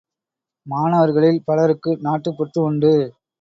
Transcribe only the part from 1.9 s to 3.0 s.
நாட்டுப் பற்று உண்டு.